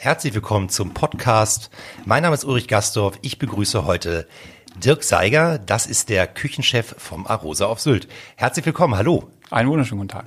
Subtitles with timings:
[0.00, 1.70] Herzlich willkommen zum Podcast.
[2.04, 3.18] Mein Name ist Ulrich Gastorf.
[3.20, 4.28] Ich begrüße heute
[4.76, 5.58] Dirk Seiger.
[5.58, 8.06] Das ist der Küchenchef vom Arosa auf Sylt.
[8.36, 8.96] Herzlich willkommen.
[8.96, 9.28] Hallo.
[9.50, 10.26] Einen wunderschönen guten Tag.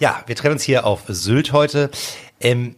[0.00, 1.92] Ja, wir treffen uns hier auf Sylt heute.
[2.40, 2.74] Ähm,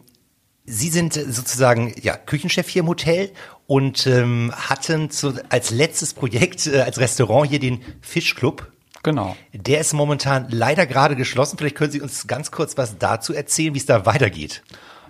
[0.63, 3.31] Sie sind sozusagen ja, Küchenchef hier im Hotel
[3.65, 8.71] und ähm, hatten zu, als letztes Projekt äh, als Restaurant hier den Fischclub.
[9.01, 9.35] Genau.
[9.53, 11.57] Der ist momentan leider gerade geschlossen.
[11.57, 14.61] Vielleicht können Sie uns ganz kurz was dazu erzählen, wie es da weitergeht.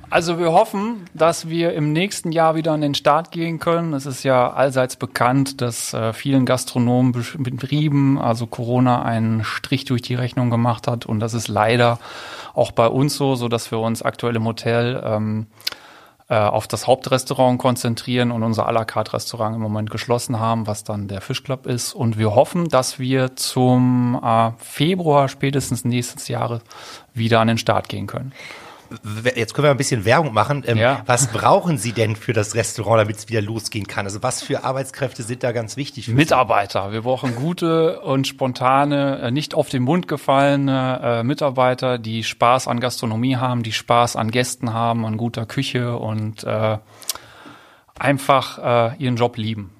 [0.09, 3.93] Also wir hoffen, dass wir im nächsten Jahr wieder an den Start gehen können.
[3.93, 10.01] Es ist ja allseits bekannt, dass äh, vielen Gastronomen Betrieben, also Corona, einen Strich durch
[10.01, 11.05] die Rechnung gemacht hat.
[11.05, 11.99] Und das ist leider
[12.53, 15.47] auch bei uns so, so dass wir uns aktuell im Hotel ähm,
[16.29, 20.67] äh, auf das Hauptrestaurant konzentrieren und unser à la carte Restaurant im Moment geschlossen haben,
[20.67, 21.93] was dann der Fischclub ist.
[21.93, 26.61] Und wir hoffen, dass wir zum äh, Februar spätestens nächstes Jahres
[27.13, 28.31] wieder an den Start gehen können
[29.35, 30.63] jetzt können wir ein bisschen Werbung machen.
[30.65, 31.03] Ähm, ja.
[31.05, 34.05] Was brauchen Sie denn für das Restaurant, damit es wieder losgehen kann?
[34.05, 36.07] Also was für Arbeitskräfte sind da ganz wichtig?
[36.07, 36.87] Mitarbeiter.
[36.87, 36.93] Sie?
[36.93, 42.67] Wir brauchen gute und spontane, äh, nicht auf den Mund gefallene äh, Mitarbeiter, die Spaß
[42.67, 46.77] an Gastronomie haben, die Spaß an Gästen haben, an guter Küche und äh,
[47.99, 49.71] einfach äh, ihren Job lieben.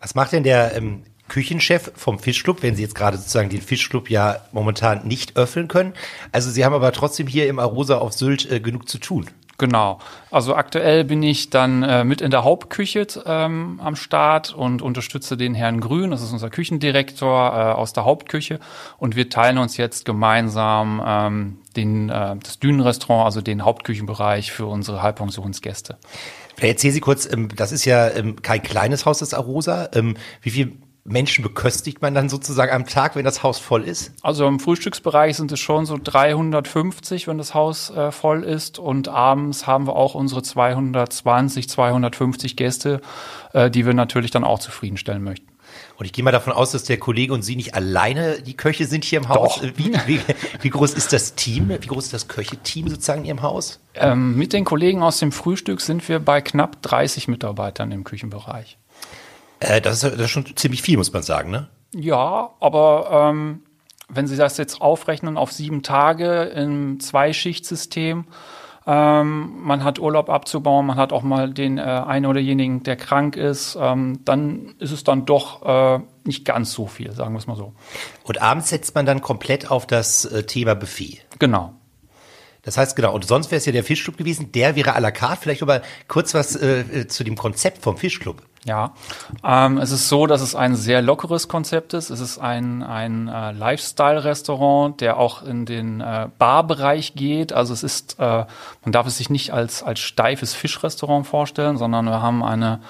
[0.00, 4.10] Was macht denn der ähm, Küchenchef vom Fischclub, wenn Sie jetzt gerade sozusagen den Fischclub
[4.10, 5.94] ja momentan nicht öffnen können.
[6.32, 9.26] Also Sie haben aber trotzdem hier im Arosa auf Sylt äh, genug zu tun.
[9.56, 9.98] Genau.
[10.30, 15.36] Also aktuell bin ich dann äh, mit in der Hauptküche ähm, am Start und unterstütze
[15.36, 18.58] den Herrn Grün, das ist unser Küchendirektor äh, aus der Hauptküche.
[18.98, 24.66] Und wir teilen uns jetzt gemeinsam ähm, den, äh, das Dünenrestaurant, also den Hauptküchenbereich für
[24.66, 25.98] unsere Halbpensionsgäste.
[26.58, 29.90] Erzählen Sie kurz, ähm, das ist ja ähm, kein kleines Haus, das Arosa.
[29.92, 34.12] Ähm, wie viel Menschen beköstigt man dann sozusagen am Tag, wenn das Haus voll ist?
[34.22, 38.78] Also im Frühstücksbereich sind es schon so 350, wenn das Haus äh, voll ist.
[38.78, 43.00] Und abends haben wir auch unsere 220, 250 Gäste,
[43.52, 45.50] äh, die wir natürlich dann auch zufriedenstellen möchten.
[45.96, 48.86] Und ich gehe mal davon aus, dass der Kollege und Sie nicht alleine die Köche
[48.86, 49.60] sind hier im Haus.
[49.76, 50.20] Wie, wie,
[50.60, 51.68] wie groß ist das Team?
[51.68, 53.80] Wie groß ist das Köcheteam sozusagen in Ihrem Haus?
[53.94, 58.78] Ähm, mit den Kollegen aus dem Frühstück sind wir bei knapp 30 Mitarbeitern im Küchenbereich.
[59.60, 61.68] Äh, das, ist, das ist schon ziemlich viel, muss man sagen, ne?
[61.94, 63.62] Ja, aber ähm,
[64.08, 68.24] wenn Sie das jetzt aufrechnen auf sieben Tage im Zweischichtsystem,
[68.86, 72.96] ähm, man hat Urlaub abzubauen, man hat auch mal den äh, einen oder jenigen, der
[72.96, 77.38] krank ist, ähm, dann ist es dann doch äh, nicht ganz so viel, sagen wir
[77.38, 77.74] es mal so.
[78.24, 81.20] Und abends setzt man dann komplett auf das äh, Thema Buffet.
[81.38, 81.74] Genau.
[82.62, 85.10] Das heißt, genau, und sonst wäre es ja der Fischclub gewesen, der wäre à la
[85.10, 85.42] carte.
[85.42, 88.42] Vielleicht aber kurz was äh, äh, zu dem Konzept vom Fischclub.
[88.64, 88.92] Ja,
[89.42, 92.10] ähm, es ist so, dass es ein sehr lockeres Konzept ist.
[92.10, 97.54] Es ist ein, ein äh, Lifestyle-Restaurant, der auch in den äh, Barbereich geht.
[97.54, 98.44] Also es ist, äh,
[98.84, 102.80] man darf es sich nicht als, als steifes Fischrestaurant vorstellen, sondern wir haben eine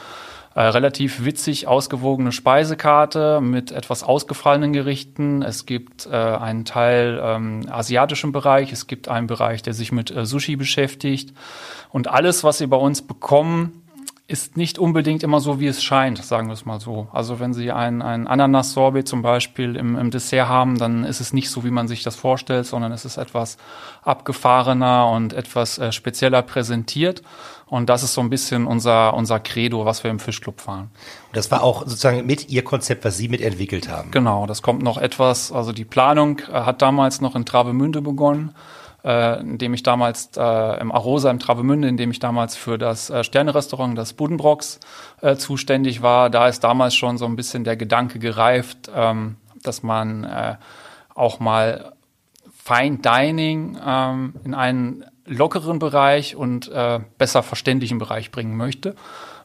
[0.61, 5.41] Äh, relativ witzig ausgewogene Speisekarte mit etwas ausgefallenen Gerichten.
[5.41, 10.15] Es gibt äh, einen Teil ähm, asiatischen Bereich, es gibt einen Bereich, der sich mit
[10.15, 11.33] äh, Sushi beschäftigt.
[11.89, 13.85] Und alles, was Sie bei uns bekommen,
[14.31, 17.09] ist nicht unbedingt immer so, wie es scheint, sagen wir es mal so.
[17.12, 21.32] Also wenn Sie ein, ein Ananas-Sorbet zum Beispiel im, im Dessert haben, dann ist es
[21.32, 23.59] nicht so, wie man sich das vorstellt, sondern es ist etwas
[24.03, 27.23] abgefahrener und etwas äh, spezieller präsentiert.
[27.67, 30.91] Und das ist so ein bisschen unser, unser Credo, was wir im Fischclub fahren.
[31.29, 34.12] Und das war auch sozusagen mit Ihr Konzept, was Sie mitentwickelt haben.
[34.12, 38.55] Genau, das kommt noch etwas, also die Planung äh, hat damals noch in Travemünde begonnen
[39.05, 42.79] äh, in dem ich damals äh, im Arosa im Travemünde, in dem ich damals für
[42.79, 44.81] das äh, Sternerestaurant, das Buddenbrocks,
[45.20, 46.31] äh, zuständig war.
[46.31, 50.56] Da ist damals schon so ein bisschen der Gedanke gereift, ähm, dass man äh,
[51.14, 51.93] auch mal
[52.62, 58.94] Fine Dining ähm, in einen lockeren Bereich und äh, besser verständlichen Bereich bringen möchte.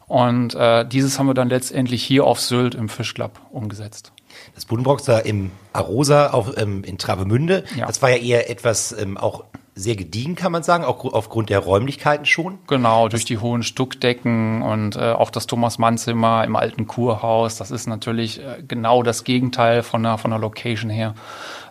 [0.08, 4.12] Und äh, dieses haben wir dann letztendlich hier auf Sylt im Fischclub umgesetzt.
[4.54, 7.86] Das Buddenbrocks da im Arosa auf, ähm, in Travemünde, ja.
[7.86, 9.44] das war ja eher etwas ähm, auch
[9.78, 12.60] sehr gediegen, kann man sagen, auch aufgrund der Räumlichkeiten schon.
[12.68, 17.58] Genau, durch die hohen Stuckdecken und äh, auch das Thomas-Mann-Zimmer im alten Kurhaus.
[17.58, 21.14] Das ist natürlich äh, genau das Gegenteil von der, von der Location her,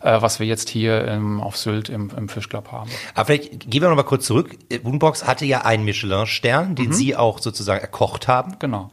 [0.02, 2.90] äh, was wir jetzt hier im, auf Sylt im, im Fischclub haben.
[3.14, 4.54] Aber vielleicht gehen wir noch mal kurz zurück.
[4.82, 6.92] Boombox hatte ja einen Michelin-Stern, den mhm.
[6.92, 8.58] Sie auch sozusagen erkocht haben.
[8.58, 8.90] Genau.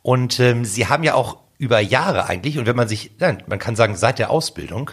[0.00, 3.58] Und ähm, Sie haben ja auch über Jahre eigentlich, und wenn man sich, nein, man
[3.58, 4.90] kann sagen, seit der Ausbildung,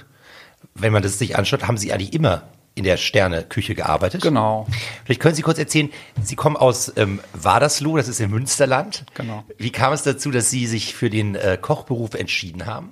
[0.75, 2.43] wenn man das sich anschaut, haben Sie eigentlich immer
[2.73, 4.21] in der Sterneküche gearbeitet.
[4.21, 4.65] Genau.
[5.03, 5.89] Vielleicht können Sie kurz erzählen,
[6.21, 9.05] Sie kommen aus ähm, Wadersloh, das ist im Münsterland.
[9.13, 9.43] Genau.
[9.57, 12.91] Wie kam es dazu, dass Sie sich für den äh, Kochberuf entschieden haben?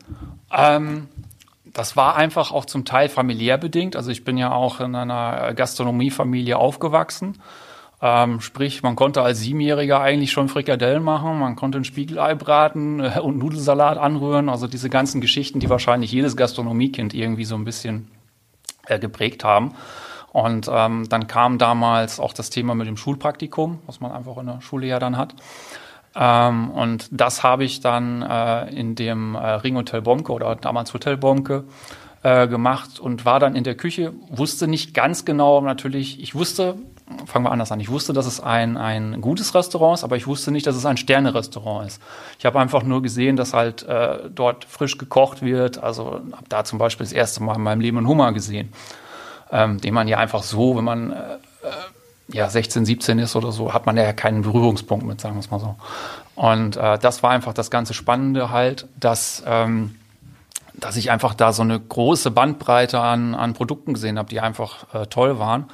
[0.52, 1.08] Ähm,
[1.66, 3.96] das war einfach auch zum Teil familiär bedingt.
[3.96, 7.42] Also ich bin ja auch in einer Gastronomiefamilie aufgewachsen.
[8.02, 13.02] Ähm, sprich, man konnte als Siebenjähriger eigentlich schon Frikadellen machen, man konnte ein Spiegelei braten
[13.02, 14.48] äh, und Nudelsalat anrühren.
[14.48, 18.10] Also diese ganzen Geschichten, die wahrscheinlich jedes Gastronomiekind irgendwie so ein bisschen
[18.88, 19.74] äh, geprägt haben.
[20.32, 24.46] Und ähm, dann kam damals auch das Thema mit dem Schulpraktikum, was man einfach in
[24.46, 25.36] der Schule ja dann hat.
[26.16, 31.18] Ähm, und das habe ich dann äh, in dem äh, Ringhotel Bonke oder damals Hotel
[31.18, 31.66] Bonke
[32.24, 36.76] äh, gemacht und war dann in der Küche, wusste nicht ganz genau natürlich, ich wusste,
[37.26, 37.80] fangen wir anders an.
[37.80, 40.86] Ich wusste, dass es ein, ein gutes Restaurant ist, aber ich wusste nicht, dass es
[40.86, 42.02] ein Sterne-Restaurant ist.
[42.38, 45.82] Ich habe einfach nur gesehen, dass halt äh, dort frisch gekocht wird.
[45.82, 48.72] Also habe da zum Beispiel das erste Mal in meinem Leben einen Hummer gesehen,
[49.52, 51.72] ähm, den man ja einfach so, wenn man äh, äh
[52.32, 55.50] ja 16, 17 ist oder so, hat man ja keinen Berührungspunkt mit, sagen wir es
[55.50, 55.76] mal so.
[56.36, 59.96] Und äh, das war einfach das ganze Spannende halt, dass ähm,
[60.80, 64.86] dass ich einfach da so eine große Bandbreite an, an Produkten gesehen habe, die einfach
[64.94, 65.66] äh, toll waren.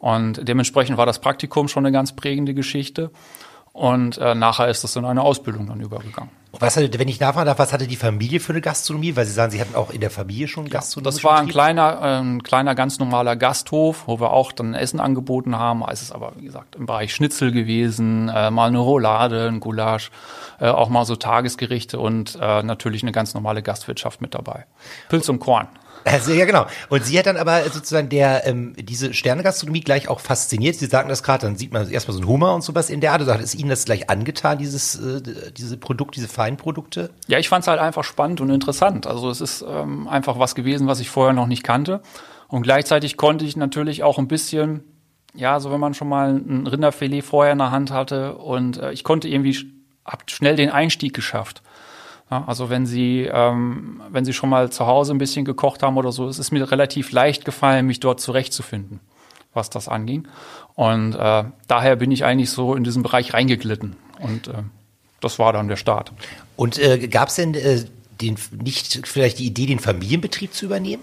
[0.00, 3.10] Und dementsprechend war das Praktikum schon eine ganz prägende Geschichte.
[3.72, 6.30] Und äh, nachher ist das in eine Ausbildung dann übergegangen.
[6.58, 9.14] Was hatte, wenn ich nachfragen darf, was hatte die Familie für eine Gastronomie?
[9.14, 11.08] Weil Sie sagen, Sie hatten auch in der Familie schon Gastronomie.
[11.08, 14.74] Ja, das war ein kleiner, äh, ein kleiner, ganz normaler Gasthof, wo wir auch dann
[14.74, 15.84] Essen angeboten haben.
[15.88, 20.10] Es ist aber, wie gesagt, im Bereich Schnitzel gewesen, äh, mal eine Roulade, ein Gulasch,
[20.58, 24.66] äh, auch mal so Tagesgerichte und äh, natürlich eine ganz normale Gastwirtschaft mit dabei.
[25.08, 25.68] Pilz und Korn.
[26.04, 26.66] Also, ja, genau.
[26.88, 30.76] Und sie hat dann aber sozusagen der, ähm, diese Sternegastronomie gleich auch fasziniert.
[30.76, 33.12] Sie sagen das gerade, dann sieht man erstmal so ein Hummer und sowas in der
[33.12, 33.20] Art.
[33.20, 35.20] Also ist Ihnen das gleich angetan, dieses, äh,
[35.56, 37.10] diese Produkt, diese Feinprodukte?
[37.26, 39.06] Ja, ich fand es halt einfach spannend und interessant.
[39.06, 42.00] Also es ist ähm, einfach was gewesen, was ich vorher noch nicht kannte.
[42.48, 44.82] Und gleichzeitig konnte ich natürlich auch ein bisschen,
[45.34, 48.92] ja, so wenn man schon mal ein Rinderfilet vorher in der Hand hatte und äh,
[48.92, 49.56] ich konnte irgendwie,
[50.04, 51.62] hab schnell den Einstieg geschafft.
[52.30, 55.96] Ja, also wenn Sie, ähm, wenn Sie schon mal zu Hause ein bisschen gekocht haben
[55.96, 59.00] oder so, es ist mir relativ leicht gefallen, mich dort zurechtzufinden,
[59.52, 60.28] was das anging.
[60.74, 63.96] Und äh, daher bin ich eigentlich so in diesen Bereich reingeglitten.
[64.20, 64.62] Und äh,
[65.20, 66.12] das war dann der Start.
[66.56, 67.84] Und äh, gab es denn äh,
[68.20, 71.02] den, nicht vielleicht die Idee, den Familienbetrieb zu übernehmen?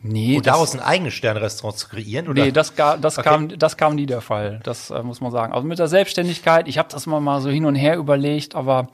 [0.00, 0.36] Nee.
[0.36, 2.28] Und daraus ein eigenes Sternrestaurant zu kreieren?
[2.28, 2.44] Oder?
[2.44, 3.28] Nee, das, das, okay.
[3.28, 4.60] kam, das kam nie der Fall.
[4.62, 5.52] Das äh, muss man sagen.
[5.52, 8.88] Also mit der Selbstständigkeit, ich habe das immer mal so hin und her überlegt, aber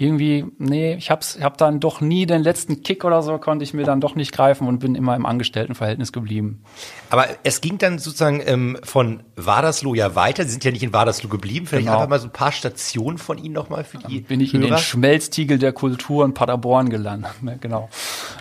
[0.00, 3.74] irgendwie, nee, ich hab's, hab dann doch nie den letzten Kick oder so, konnte ich
[3.74, 6.62] mir dann doch nicht greifen und bin immer im Angestelltenverhältnis geblieben.
[7.10, 10.44] Aber es ging dann sozusagen ähm, von Wadersloh ja weiter.
[10.44, 11.66] Sie sind ja nicht in Wadersloh geblieben.
[11.66, 11.98] Vielleicht genau.
[11.98, 14.20] einfach mal so ein paar Stationen von Ihnen nochmal für die.
[14.20, 14.62] Dann bin ich Hörer.
[14.62, 17.32] in den Schmelztiegel der Kultur in Paderborn gelandet.
[17.42, 17.88] Ne, genau.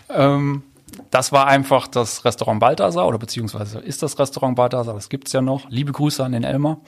[0.10, 0.62] Ähm,
[1.10, 5.42] das war einfach das Restaurant Balthasar oder beziehungsweise ist das Restaurant Balthasar, das gibt's ja
[5.42, 5.68] noch.
[5.70, 6.82] Liebe Grüße an den Elmar.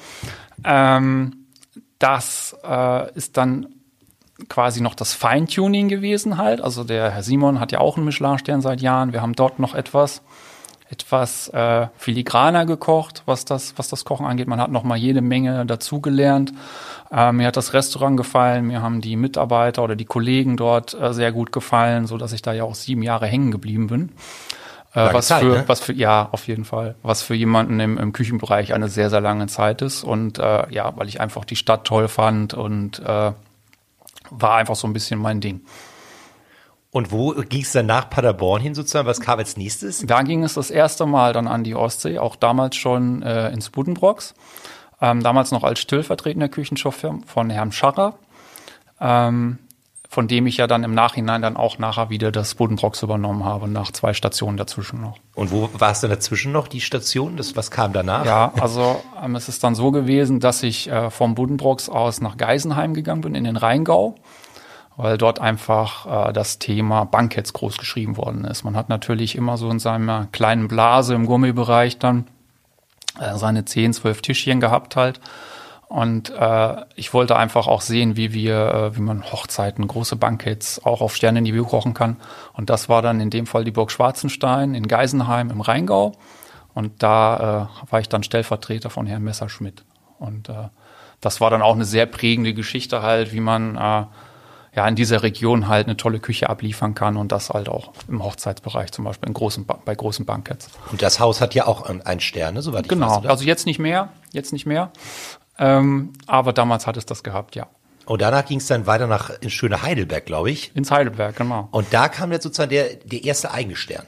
[0.64, 1.48] Ähm,
[1.98, 3.79] das äh, ist dann
[4.48, 6.62] quasi noch das Feintuning gewesen halt.
[6.62, 9.14] Also der Herr Simon hat ja auch einen Michelin-Stern seit Jahren.
[9.14, 10.22] Wir haben dort noch etwas
[10.92, 14.48] etwas äh, filigraner gekocht, was das, was das Kochen angeht.
[14.48, 16.52] Man hat noch mal jede Menge dazugelernt.
[17.12, 21.14] Äh, mir hat das Restaurant gefallen, mir haben die Mitarbeiter oder die Kollegen dort äh,
[21.14, 24.10] sehr gut gefallen, so dass ich da ja auch sieben Jahre hängen geblieben bin.
[24.94, 25.64] Äh, was Zeit, für, ne?
[25.68, 26.96] was für, ja, auf jeden Fall.
[27.04, 30.04] Was für jemanden im, im Küchenbereich eine sehr, sehr lange Zeit ist.
[30.04, 33.32] Und äh, ja, weil ich einfach die Stadt toll fand und äh,
[34.32, 35.62] war einfach so ein bisschen mein Ding.
[36.92, 39.08] Und wo ging es dann nach Paderborn hin sozusagen?
[39.08, 40.04] Was kam als nächstes?
[40.06, 43.70] Da ging es das erste Mal dann an die Ostsee, auch damals schon äh, ins
[43.70, 44.34] Buddenbrocks.
[45.00, 48.18] Ähm, damals noch als stellvertretender Küchenchef von Herrn Scharrer.
[49.00, 49.60] Ähm,
[50.12, 53.68] von dem ich ja dann im Nachhinein dann auch nachher wieder das Buddenbrocks übernommen habe,
[53.68, 55.20] nach zwei Stationen dazwischen noch.
[55.36, 57.38] Und wo war es denn dazwischen noch, die Station?
[57.38, 58.26] Das, was kam danach?
[58.26, 62.38] Ja, also ähm, es ist dann so gewesen, dass ich äh, vom Buddenbrocks aus nach
[62.38, 64.16] Geisenheim gegangen bin, in den Rheingau,
[64.98, 68.64] weil dort einfach äh, das Thema Banketts groß geschrieben worden ist.
[68.64, 72.26] Man hat natürlich immer so in seiner kleinen Blase im Gummibereich dann
[73.20, 75.20] äh, seine 10, 12 Tischchen gehabt halt
[75.90, 80.86] und äh, ich wollte einfach auch sehen, wie wir, äh, wie man Hochzeiten, große Bankets
[80.86, 82.18] auch auf Sternenniveau kochen kann.
[82.54, 86.12] Und das war dann in dem Fall die Burg Schwarzenstein in Geisenheim im Rheingau.
[86.76, 89.84] Und da äh, war ich dann Stellvertreter von Herrn Messerschmidt.
[90.20, 90.70] Und äh,
[91.22, 94.06] das war dann auch eine sehr prägende Geschichte halt, wie man äh,
[94.76, 98.24] ja in dieser Region halt eine tolle Küche abliefern kann und das halt auch im
[98.24, 100.70] Hochzeitsbereich zum Beispiel in großen bei großen Bankets.
[100.92, 103.08] Und das Haus hat ja auch ein Sterne, soweit ich genau.
[103.08, 103.22] weiß.
[103.22, 104.92] Genau, also jetzt nicht mehr, jetzt nicht mehr.
[105.60, 107.68] Ähm, aber damals hat es das gehabt, ja.
[108.06, 110.76] Und danach ging es dann weiter nach in schöne Heidelberg, glaube ich.
[110.76, 111.68] Ins Heidelberg, genau.
[111.72, 114.06] Und da kam jetzt sozusagen der, der erste eigene Stern.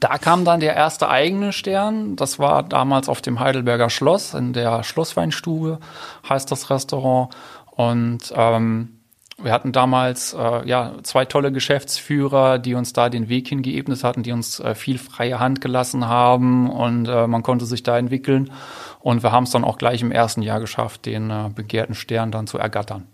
[0.00, 2.16] Da kam dann der erste eigene Stern.
[2.16, 5.78] Das war damals auf dem Heidelberger Schloss, in der Schlossweinstube
[6.28, 7.32] heißt das Restaurant.
[7.70, 8.98] Und ähm,
[9.42, 14.22] wir hatten damals äh, ja zwei tolle Geschäftsführer, die uns da den Weg hingeebnet hatten,
[14.22, 18.50] die uns äh, viel freie Hand gelassen haben und äh, man konnte sich da entwickeln.
[19.02, 22.30] Und wir haben es dann auch gleich im ersten Jahr geschafft, den äh, begehrten Stern
[22.30, 23.08] dann zu ergattern.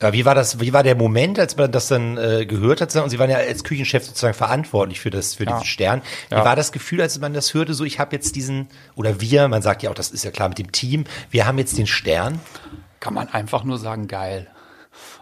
[0.00, 2.94] Wie war das, wie war der Moment, als man das dann äh, gehört hat?
[2.94, 5.50] Und Sie waren ja als Küchenchef sozusagen verantwortlich für das, für ja.
[5.50, 6.02] diesen Stern.
[6.28, 6.44] Wie ja.
[6.44, 9.60] war das Gefühl, als man das hörte, so ich habe jetzt diesen, oder wir, man
[9.60, 12.38] sagt ja auch, das ist ja klar mit dem Team, wir haben jetzt den Stern?
[13.00, 14.46] Kann man einfach nur sagen, geil.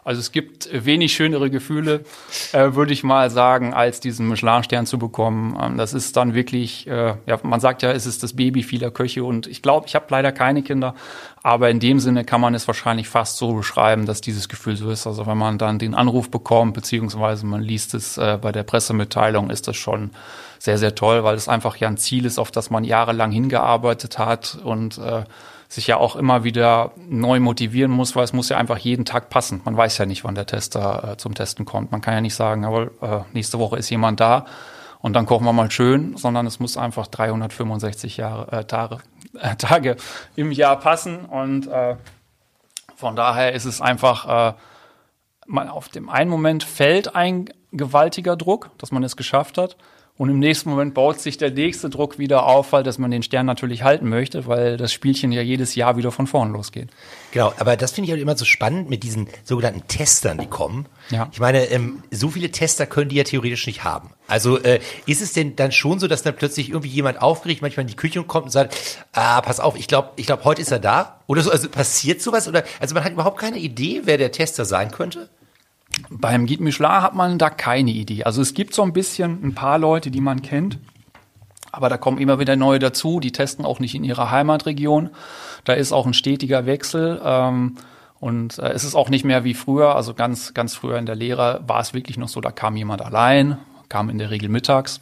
[0.06, 2.04] Also es gibt wenig schönere Gefühle,
[2.52, 5.58] äh, würde ich mal sagen, als diesen Michelin-Stern zu bekommen.
[5.60, 8.92] Ähm, das ist dann wirklich, äh, ja, man sagt ja, es ist das Baby vieler
[8.92, 10.94] Köche und ich glaube, ich habe leider keine Kinder,
[11.42, 14.90] aber in dem Sinne kann man es wahrscheinlich fast so beschreiben, dass dieses Gefühl so
[14.90, 15.08] ist.
[15.08, 19.50] Also wenn man dann den Anruf bekommt, beziehungsweise man liest es äh, bei der Pressemitteilung,
[19.50, 20.10] ist das schon
[20.60, 24.18] sehr, sehr toll, weil es einfach ja ein Ziel ist, auf das man jahrelang hingearbeitet
[24.18, 25.24] hat und äh,
[25.68, 29.30] sich ja auch immer wieder neu motivieren muss, weil es muss ja einfach jeden Tag
[29.30, 29.60] passen.
[29.64, 31.92] Man weiß ja nicht, wann der Tester äh, zum Testen kommt.
[31.92, 34.46] Man kann ja nicht sagen, jawohl, äh, nächste Woche ist jemand da
[35.00, 38.98] und dann kochen wir mal schön, sondern es muss einfach 365 Jahre, äh, Tage,
[39.40, 39.96] äh, Tage
[40.36, 41.96] im Jahr passen und äh,
[42.96, 44.54] von daher ist es einfach, äh,
[45.46, 49.76] man auf dem einen Moment fällt ein gewaltiger Druck, dass man es geschafft hat.
[50.18, 53.22] Und im nächsten Moment baut sich der nächste Druck wieder auf, weil dass man den
[53.22, 56.88] Stern natürlich halten möchte, weil das Spielchen ja jedes Jahr wieder von vorn losgeht.
[57.32, 60.86] Genau, aber das finde ich halt immer so spannend mit diesen sogenannten Testern, die kommen.
[61.10, 61.28] Ja.
[61.32, 64.10] Ich meine, ähm, so viele Tester können die ja theoretisch nicht haben.
[64.26, 67.82] Also äh, ist es denn dann schon so, dass dann plötzlich irgendwie jemand aufgeregt manchmal
[67.82, 68.74] in die Küche kommt und sagt,
[69.12, 71.20] ah, pass auf, ich glaube, ich glaube, heute ist er da?
[71.26, 72.48] Oder so, also passiert sowas?
[72.48, 75.28] Oder also man hat überhaupt keine Idee, wer der Tester sein könnte?
[76.10, 78.24] Beim Guide Michelin hat man da keine Idee.
[78.24, 80.78] Also es gibt so ein bisschen ein paar Leute, die man kennt,
[81.72, 83.20] aber da kommen immer wieder neue dazu.
[83.20, 85.10] Die testen auch nicht in ihrer Heimatregion.
[85.64, 87.20] Da ist auch ein stetiger Wechsel.
[87.22, 87.76] Ähm,
[88.18, 91.16] und äh, es ist auch nicht mehr wie früher, also ganz, ganz früher in der
[91.16, 95.00] Lehre war es wirklich noch so, da kam jemand allein, kam in der Regel mittags.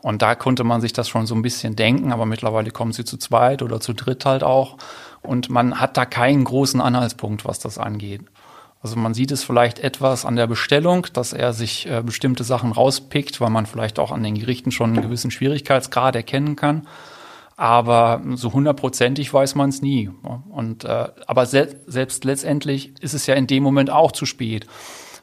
[0.00, 3.04] Und da konnte man sich das schon so ein bisschen denken, aber mittlerweile kommen sie
[3.04, 4.76] zu zweit oder zu dritt halt auch.
[5.22, 8.22] Und man hat da keinen großen Anhaltspunkt, was das angeht.
[8.80, 12.72] Also man sieht es vielleicht etwas an der Bestellung, dass er sich äh, bestimmte Sachen
[12.72, 16.86] rauspickt, weil man vielleicht auch an den Gerichten schon einen gewissen Schwierigkeitsgrad erkennen kann.
[17.56, 20.10] Aber so hundertprozentig weiß man es nie.
[20.48, 24.66] Und äh, aber se selbst letztendlich ist es ja in dem Moment auch zu spät.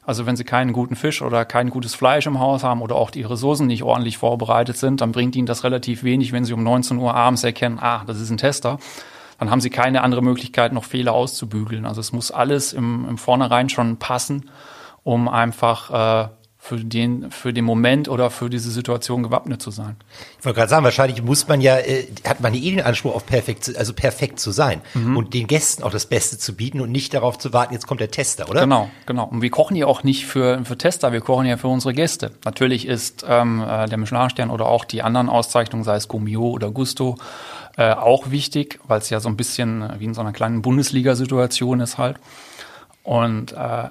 [0.02, 3.10] Also wenn Sie keinen guten Fisch oder kein gutes Fleisch im Haus haben oder auch
[3.10, 6.62] die Ressourcen nicht ordentlich vorbereitet sind, dann bringt Ihnen das relativ wenig, wenn Sie um
[6.62, 8.78] 19 Uhr abends erkennen, ah, das ist ein Tester
[9.38, 11.86] dann haben sie keine andere Möglichkeit, noch Fehler auszubügeln.
[11.86, 14.50] Also es muss alles im, im Vornherein schon passen,
[15.02, 16.28] um einfach äh,
[16.66, 19.96] für den, für den Moment oder für diese Situation gewappnet zu sein.
[20.40, 23.24] Ich wollte gerade sagen, wahrscheinlich muss man ja, äh, hat man eh den Anspruch auf
[23.24, 25.16] perfekt, also perfekt zu sein mhm.
[25.16, 28.00] und den Gästen auch das Beste zu bieten und nicht darauf zu warten, jetzt kommt
[28.00, 28.62] der Tester, oder?
[28.62, 29.26] Genau, genau.
[29.26, 32.32] Und wir kochen ja auch nicht für, für Tester, wir kochen ja für unsere Gäste.
[32.44, 36.72] Natürlich ist ähm, äh, der Michelin-Stern oder auch die anderen Auszeichnungen, sei es Gomio oder
[36.72, 37.16] Gusto,
[37.76, 41.80] äh, auch wichtig, weil es ja so ein bisschen wie in so einer kleinen Bundesliga-Situation
[41.80, 42.18] ist halt.
[43.02, 43.88] Und äh,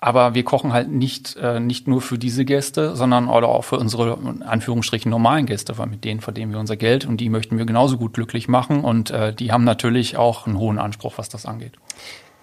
[0.00, 4.16] aber wir kochen halt nicht, äh, nicht nur für diese Gäste, sondern auch für unsere,
[4.22, 7.64] in Anführungsstrichen, normalen Gäste, weil mit denen verdienen wir unser Geld und die möchten wir
[7.64, 11.46] genauso gut glücklich machen und äh, die haben natürlich auch einen hohen Anspruch, was das
[11.46, 11.72] angeht.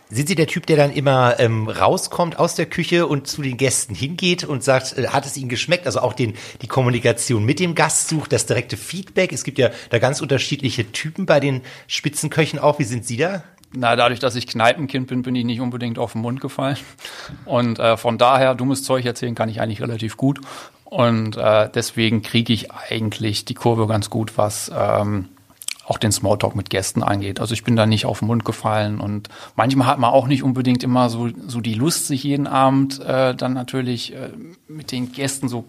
[0.09, 3.57] Sind Sie der Typ, der dann immer ähm, rauskommt aus der Küche und zu den
[3.57, 5.87] Gästen hingeht und sagt, äh, hat es Ihnen geschmeckt?
[5.87, 9.33] Also auch den, die Kommunikation mit dem Gast sucht, das direkte Feedback.
[9.33, 12.77] Es gibt ja da ganz unterschiedliche Typen bei den Spitzenköchen auch.
[12.77, 13.43] Wie sind Sie da?
[13.73, 16.77] Na, dadurch, dass ich Kneipenkind bin, bin ich nicht unbedingt auf den Mund gefallen.
[17.45, 20.39] Und äh, von daher, dummes Zeug erzählen kann ich eigentlich relativ gut.
[20.83, 25.29] Und äh, deswegen kriege ich eigentlich die Kurve ganz gut, was ähm,
[25.85, 27.39] auch den Smalltalk mit Gästen angeht.
[27.39, 30.43] Also ich bin da nicht auf den Mund gefallen und manchmal hat man auch nicht
[30.43, 34.31] unbedingt immer so, so die Lust, sich jeden Abend äh, dann natürlich äh,
[34.67, 35.65] mit den Gästen so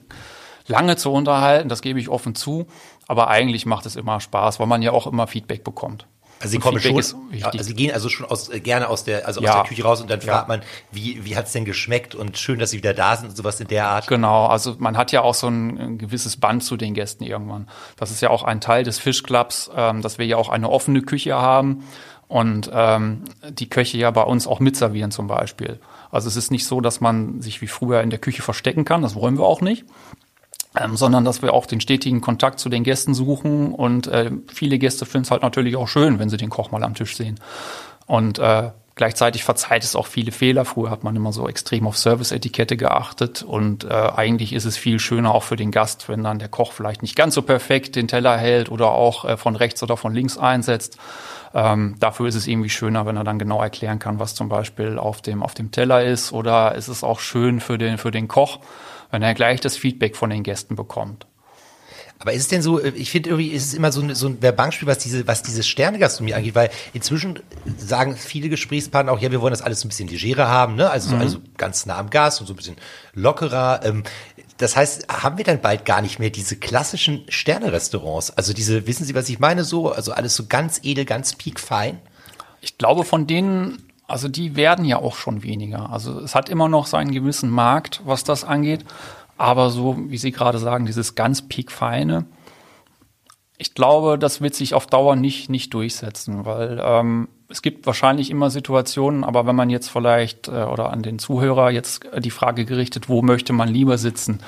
[0.66, 1.68] lange zu unterhalten.
[1.68, 2.66] Das gebe ich offen zu.
[3.08, 6.06] Aber eigentlich macht es immer Spaß, weil man ja auch immer Feedback bekommt.
[6.38, 9.40] Also sie kommen schon, also sie gehen also schon aus, äh, gerne aus der, also
[9.40, 9.50] ja.
[9.50, 10.61] aus der Küche raus und dann fragt man,
[10.93, 13.69] wie, wie hat's denn geschmeckt und schön, dass sie wieder da sind und sowas in
[13.69, 14.07] der Art.
[14.07, 17.69] Genau, also man hat ja auch so ein, ein gewisses Band zu den Gästen irgendwann.
[17.97, 21.00] Das ist ja auch ein Teil des Fischclubs, ähm, dass wir ja auch eine offene
[21.00, 21.85] Küche haben
[22.28, 25.81] und ähm, die Köche ja bei uns auch mitservieren zum Beispiel.
[26.11, 29.00] Also es ist nicht so, dass man sich wie früher in der Küche verstecken kann,
[29.00, 29.85] das wollen wir auch nicht
[30.80, 34.78] ähm, sondern dass wir auch den stetigen Kontakt zu den Gästen suchen und äh, viele
[34.78, 37.40] Gäste finden es halt natürlich auch schön, wenn sie den Koch mal am Tisch sehen.
[38.06, 40.64] Und äh, gleichzeitig verzeiht es auch viele Fehler.
[40.64, 44.99] Früher hat man immer so extrem auf Service-Etikette geachtet und äh, eigentlich ist es viel
[44.99, 48.09] schöner auch für den Gast, wenn dann der Koch vielleicht nicht ganz so perfekt den
[48.09, 50.99] Teller hält oder auch äh, von rechts oder von links einsetzt.
[51.57, 54.99] Ähm, dafür ist es irgendwie schöner, wenn er dann genau erklären kann, was zum Beispiel
[54.99, 56.33] auf dem, auf dem Teller ist.
[56.33, 58.61] Oder ist es auch schön für den, für den Koch,
[59.11, 61.27] wenn er gleich das Feedback von den Gästen bekommt.
[62.19, 64.39] Aber ist es denn so, ich finde irgendwie, ist es immer so ein, so ein
[64.41, 67.41] Verbankspiel, was diese, was diese Sternegastronomie angeht, weil inzwischen
[67.79, 70.91] sagen viele Gesprächspartner auch, ja, wir wollen das alles so ein bisschen legerer haben, ne?
[70.91, 71.21] Also, mhm.
[71.23, 72.77] also ganz nah am Gas und so ein bisschen
[73.13, 73.81] lockerer.
[73.85, 74.03] Ähm,
[74.59, 78.31] das heißt, haben wir dann bald gar nicht mehr diese klassischen Sternerestaurants?
[78.31, 81.99] Also diese, wissen Sie, was ich meine, so, also alles so ganz edel, ganz piekfein?
[82.61, 85.91] Ich glaube, von denen also die werden ja auch schon weniger.
[85.91, 88.85] Also es hat immer noch seinen gewissen Markt, was das angeht.
[89.37, 92.25] Aber so, wie Sie gerade sagen, dieses ganz piekfeine,
[93.59, 98.30] ich glaube, das wird sich auf Dauer nicht, nicht durchsetzen, weil ähm, es gibt wahrscheinlich
[98.30, 102.64] immer Situationen, aber wenn man jetzt vielleicht äh, oder an den Zuhörer jetzt die Frage
[102.64, 104.40] gerichtet, wo möchte man lieber sitzen?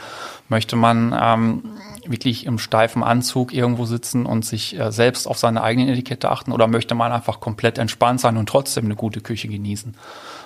[0.49, 1.63] Möchte man ähm,
[2.07, 6.51] wirklich im steifen Anzug irgendwo sitzen und sich äh, selbst auf seine eigenen Etikette achten
[6.51, 9.97] oder möchte man einfach komplett entspannt sein und trotzdem eine gute Küche genießen?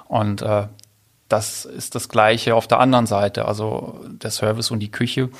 [0.08, 0.66] Und äh,
[1.28, 5.30] das ist das Gleiche auf der anderen Seite, also der Service und die Küche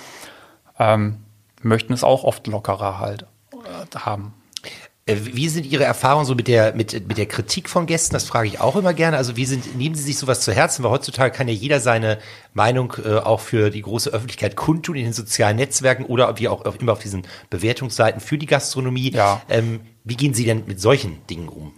[0.79, 1.19] ähm,
[1.61, 4.33] möchten es auch oft lockerer halt äh, haben.
[5.05, 8.15] Äh, wie sind Ihre Erfahrungen so mit der, mit, mit der Kritik von Gästen?
[8.15, 9.17] Das frage ich auch immer gerne.
[9.17, 10.85] Also wie sind, nehmen Sie sich sowas zu Herzen?
[10.85, 12.19] Weil heutzutage kann ja jeder seine
[12.55, 16.65] Meinung äh, auch für die große Öffentlichkeit kundtun in den sozialen Netzwerken oder wie auch
[16.79, 19.11] immer auf diesen Bewertungsseiten für die Gastronomie.
[19.11, 19.43] Ja.
[19.49, 21.73] Ähm, wie gehen Sie denn mit solchen Dingen um?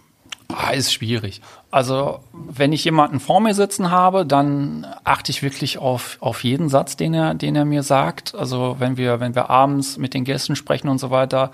[0.47, 1.41] Ah, ist schwierig.
[1.71, 6.69] Also, wenn ich jemanden vor mir sitzen habe, dann achte ich wirklich auf, auf jeden
[6.69, 8.35] Satz, den er, den er mir sagt.
[8.35, 11.49] Also, wenn wir, wenn wir abends mit den Gästen sprechen und so weiter,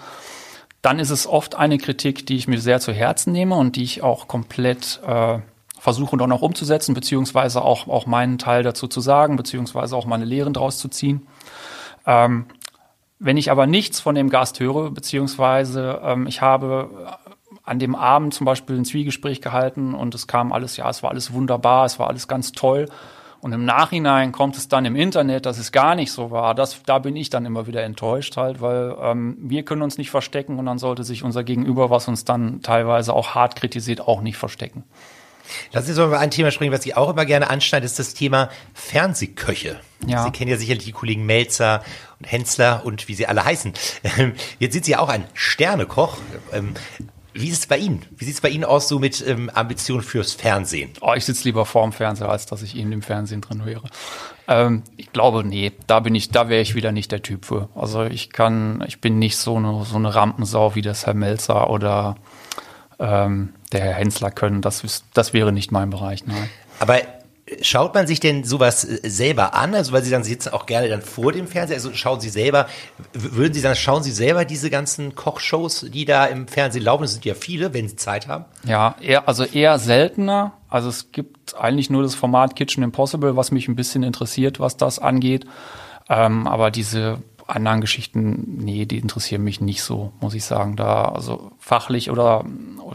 [0.82, 3.84] dann ist es oft eine Kritik, die ich mir sehr zu Herzen nehme und die
[3.84, 5.40] ich auch komplett äh,
[5.80, 10.26] versuche dann auch umzusetzen, beziehungsweise auch, auch meinen Teil dazu zu sagen, beziehungsweise auch meine
[10.26, 11.28] Lehren draus zu ziehen.
[12.06, 12.46] Ähm,
[13.20, 17.18] wenn ich aber nichts von dem Gast höre, beziehungsweise ähm, ich habe
[17.64, 21.12] an dem Abend zum Beispiel ein Zwiegespräch gehalten und es kam alles, ja, es war
[21.12, 22.88] alles wunderbar, es war alles ganz toll
[23.42, 26.54] und im Nachhinein kommt es dann im Internet, dass es gar nicht so war.
[26.54, 30.12] Das, da bin ich dann immer wieder enttäuscht halt, weil ähm, wir können uns nicht
[30.12, 34.22] verstecken und dann sollte sich unser Gegenüber, was uns dann teilweise auch hart kritisiert, auch
[34.22, 34.84] nicht verstecken.
[35.72, 38.14] Lass uns mal über ein Thema sprechen, was ich auch immer gerne anschneide, ist das
[38.14, 39.80] Thema Fernsehköche.
[40.06, 40.24] Ja.
[40.24, 41.84] Sie kennen ja sicherlich die Kollegen Melzer
[42.20, 43.74] und Hensler und wie sie alle heißen.
[44.60, 46.18] Jetzt sind Sie ja auch ein Sternekoch.
[47.34, 48.06] Wie ist es bei Ihnen?
[48.18, 50.92] Wie sieht es bei Ihnen aus so mit ähm, Ambitionen fürs Fernsehen?
[51.02, 53.84] Oh, ich sitze lieber vorm Fernseher, als dass ich eben im Fernsehen drin wäre.
[54.48, 57.70] Ähm, ich glaube, nee, da bin ich, da wäre ich wieder nicht der Typ für.
[57.74, 61.70] Also ich kann, ich bin nicht so eine, so eine Rampensau wie das Herr Melzer
[61.70, 62.16] oder
[63.00, 64.62] ähm, der Herr Hensler können.
[64.62, 66.50] Das, das wäre nicht mein Bereich, nein.
[66.80, 67.00] Aber
[67.62, 69.76] Schaut man sich denn sowas äh, selber an?
[69.76, 71.76] Also weil Sie dann sitzen auch gerne dann vor dem Fernseher.
[71.76, 72.68] Also schauen Sie selber,
[73.14, 77.04] würden Sie sagen, schauen Sie selber diese ganzen Kochshows, die da im Fernsehen laufen?
[77.04, 78.46] Das sind ja viele, wenn Sie Zeit haben.
[78.66, 80.54] Ja, eher, also eher seltener.
[80.70, 84.78] Also es gibt eigentlich nur das Format Kitchen Impossible, was mich ein bisschen interessiert, was
[84.78, 85.46] das angeht.
[86.10, 87.20] Ähm, aber diese
[87.52, 90.76] anderen Geschichten, nee, die interessieren mich nicht so, muss ich sagen.
[90.76, 92.46] Da, also fachlich oder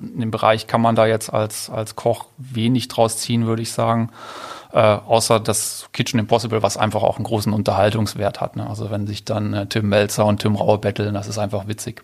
[0.00, 3.72] in dem Bereich kann man da jetzt als, als Koch wenig draus ziehen, würde ich
[3.72, 4.10] sagen.
[4.72, 8.56] Äh, außer das Kitchen Impossible, was einfach auch einen großen Unterhaltungswert hat.
[8.56, 8.68] Ne?
[8.68, 12.02] Also wenn sich dann äh, Tim Melzer und Tim Rauer betteln, das ist einfach witzig.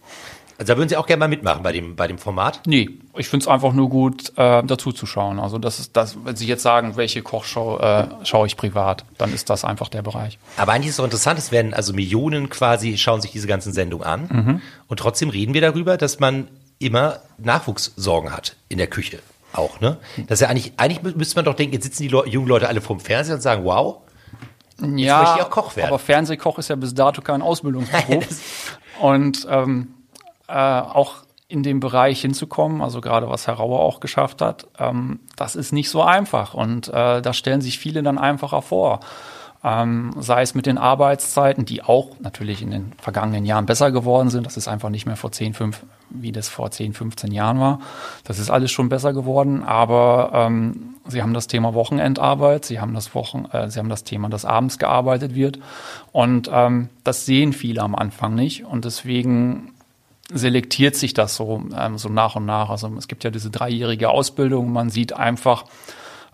[0.62, 2.60] Also da würden Sie auch gerne mal mitmachen bei dem, bei dem Format?
[2.66, 5.40] Nee, ich finde es einfach nur gut, äh, dazu zu schauen.
[5.40, 9.34] Also das ist das, wenn Sie jetzt sagen, welche Kochshow äh, schaue ich privat, dann
[9.34, 10.38] ist das einfach der Bereich.
[10.56, 13.72] Aber eigentlich ist es doch interessant, es werden also Millionen quasi, schauen sich diese ganzen
[13.72, 14.28] Sendungen an.
[14.30, 14.62] Mhm.
[14.86, 16.46] Und trotzdem reden wir darüber, dass man
[16.78, 19.18] immer Nachwuchssorgen hat in der Küche.
[19.52, 19.96] Auch, ne?
[20.28, 22.80] Das ja eigentlich, eigentlich müsste man doch denken, jetzt sitzen die Le jungen Leute alle
[22.80, 23.96] vorm Fernseher und sagen, wow,
[24.78, 25.88] jetzt ja, möchte ich auch Koch werden.
[25.88, 28.78] Aber Fernsehkoch ist ja bis dato kein Ausbildungsberuf.
[29.00, 29.94] und ähm,
[30.52, 31.16] äh, auch
[31.48, 35.72] in dem Bereich hinzukommen, also gerade was Herr Rauer auch geschafft hat, ähm, das ist
[35.72, 39.00] nicht so einfach und äh, da stellen sich viele dann einfacher vor.
[39.64, 44.28] Ähm, sei es mit den Arbeitszeiten, die auch natürlich in den vergangenen Jahren besser geworden
[44.28, 44.44] sind.
[44.44, 47.78] Das ist einfach nicht mehr vor 10, 5, wie das vor 10, 15 Jahren war.
[48.24, 52.92] Das ist alles schon besser geworden, aber ähm, sie haben das Thema Wochenendarbeit, sie haben
[52.92, 55.60] das Wochen, äh, sie haben das Thema, dass abends gearbeitet wird
[56.10, 59.74] und ähm, das sehen viele am Anfang nicht und deswegen
[60.30, 62.70] selektiert sich das so, ähm, so nach und nach.
[62.70, 64.72] Also es gibt ja diese dreijährige Ausbildung.
[64.72, 65.64] Man sieht einfach,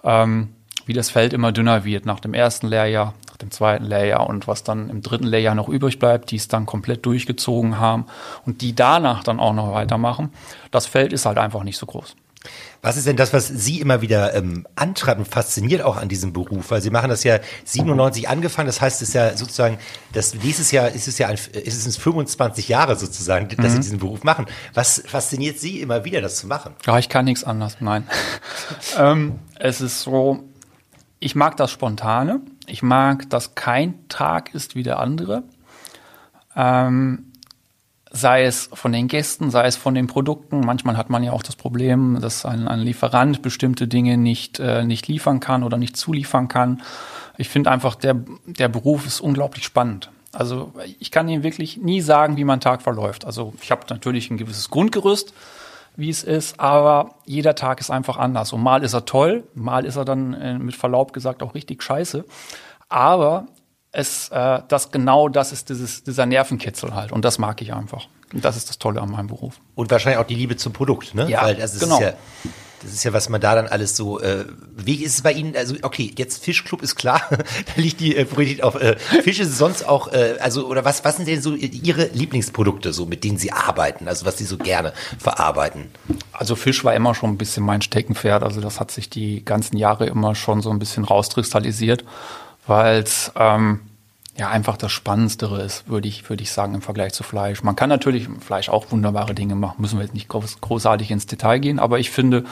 [0.04, 0.50] ähm,
[0.86, 4.46] wie das Feld immer dünner wird nach dem ersten Lehrjahr, nach dem zweiten Lehrjahr und
[4.46, 8.06] was dann im dritten Lehrjahr noch übrig bleibt, die es dann komplett durchgezogen haben
[8.46, 10.32] und die danach dann auch noch weitermachen.
[10.70, 12.16] Das Feld ist halt einfach nicht so groß.
[12.80, 16.32] Was ist denn das, was Sie immer wieder ähm, antreibt und fasziniert auch an diesem
[16.32, 16.70] Beruf?
[16.70, 19.78] Weil Sie machen das ja 97 angefangen, das heißt, es ist ja sozusagen,
[20.12, 23.70] das nächstes Jahr ist es ja, ein, ist es 25 Jahre sozusagen, dass mhm.
[23.70, 24.46] Sie diesen Beruf machen.
[24.74, 26.74] Was fasziniert Sie immer wieder, das zu machen?
[26.86, 28.06] Ja, ich kann nichts anders, nein.
[28.98, 30.44] ähm, es ist so,
[31.18, 32.40] ich mag das Spontane.
[32.66, 35.42] Ich mag, dass kein Tag ist wie der andere.
[36.54, 37.27] Ähm,
[38.10, 40.60] sei es von den Gästen, sei es von den Produkten.
[40.60, 44.84] Manchmal hat man ja auch das Problem, dass ein, ein Lieferant bestimmte Dinge nicht, äh,
[44.84, 46.82] nicht liefern kann oder nicht zuliefern kann.
[47.36, 48.16] Ich finde einfach, der,
[48.46, 50.10] der Beruf ist unglaublich spannend.
[50.32, 53.24] Also ich kann Ihnen wirklich nie sagen, wie mein Tag verläuft.
[53.24, 55.32] Also ich habe natürlich ein gewisses Grundgerüst,
[55.96, 58.52] wie es ist, aber jeder Tag ist einfach anders.
[58.52, 61.82] Und mal ist er toll, mal ist er dann äh, mit Verlaub gesagt auch richtig
[61.82, 62.24] scheiße.
[62.88, 63.46] Aber
[63.92, 67.12] es, äh, das genau das ist dieses, dieser Nervenkitzel halt.
[67.12, 68.06] Und das mag ich einfach.
[68.32, 69.60] Und das ist das Tolle an meinem Beruf.
[69.74, 71.28] Und wahrscheinlich auch die Liebe zum Produkt, ne?
[71.28, 71.96] Ja, Weil das genau.
[71.96, 72.12] Ist ja
[72.82, 74.20] das ist ja, was man da dann alles so.
[74.20, 74.44] Äh,
[74.76, 75.56] wie ist es bei Ihnen?
[75.56, 77.36] Also okay, jetzt Fischclub ist klar, da
[77.76, 79.40] liegt die äh, Priorität auf äh, Fisch.
[79.40, 81.04] Ist sonst auch, äh, also oder was?
[81.04, 84.06] Was sind denn so Ihre Lieblingsprodukte, so mit denen Sie arbeiten?
[84.06, 85.90] Also was Sie so gerne verarbeiten?
[86.32, 88.42] Also Fisch war immer schon ein bisschen mein Steckenpferd.
[88.42, 92.04] Also das hat sich die ganzen Jahre immer schon so ein bisschen rauskristallisiert
[92.68, 93.80] weil es ähm,
[94.36, 97.62] ja einfach das Spannendste ist, würde ich, würde ich sagen, im Vergleich zu Fleisch.
[97.64, 101.10] Man kann natürlich im Fleisch auch wunderbare Dinge machen, müssen wir jetzt nicht groß, großartig
[101.10, 102.44] ins Detail gehen, aber ich finde,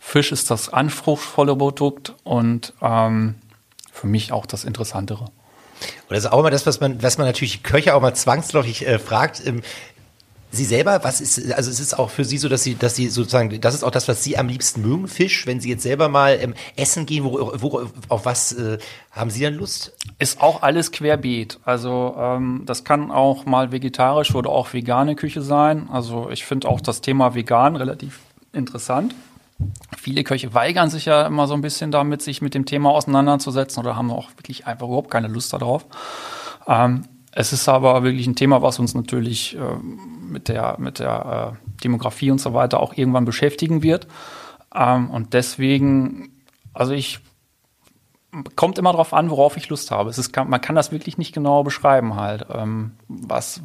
[0.00, 3.36] Fisch ist das anspruchsvolle Produkt und ähm,
[3.92, 5.24] für mich auch das Interessantere.
[5.24, 8.86] Und das ist auch immer das, was man, was man natürlich Köche auch mal zwangsläufig
[8.86, 9.44] äh, fragt.
[9.46, 9.62] Ähm,
[10.50, 13.08] Sie selber, was ist, also es ist auch für Sie so, dass Sie, dass Sie
[13.08, 15.46] sozusagen, das ist auch das, was Sie am liebsten mögen, Fisch.
[15.46, 18.78] Wenn Sie jetzt selber mal ähm, essen gehen, wo, wo, auf was äh,
[19.12, 19.92] haben Sie dann Lust?
[20.18, 21.60] Ist auch alles querbeet.
[21.64, 25.88] Also ähm, das kann auch mal vegetarisch oder auch vegane Küche sein.
[25.92, 28.20] Also ich finde auch das Thema vegan relativ
[28.54, 29.14] interessant.
[29.98, 33.80] Viele Köche weigern sich ja immer so ein bisschen damit, sich mit dem Thema auseinanderzusetzen
[33.80, 35.84] oder haben auch wirklich einfach überhaupt keine Lust darauf.
[36.66, 39.76] Ähm, es ist aber wirklich ein Thema, was uns natürlich äh,
[40.28, 44.06] mit der, mit der äh, Demografie und so weiter auch irgendwann beschäftigen wird.
[44.74, 46.30] Ähm, und deswegen,
[46.72, 47.20] also ich
[48.56, 50.10] kommt immer darauf an, worauf ich Lust habe.
[50.10, 53.62] Es ist, man kann das wirklich nicht genau beschreiben halt, ähm, was,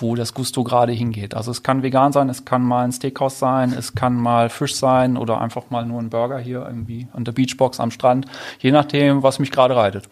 [0.00, 1.34] wo das Gusto gerade hingeht.
[1.34, 4.74] Also es kann vegan sein, es kann mal ein Steakhouse sein, es kann mal Fisch
[4.74, 8.26] sein oder einfach mal nur ein Burger hier irgendwie an der Beachbox am Strand,
[8.58, 10.08] je nachdem, was mich gerade reitet.